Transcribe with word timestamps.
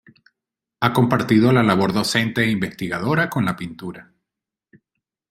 Ha 0.79 0.93
compartido 0.93 1.51
la 1.51 1.61
labor 1.61 1.93
docente 1.93 2.41
e 2.41 2.49
investigadora 2.49 3.29
con 3.29 3.45
la 3.45 3.55
pintura. 3.55 4.11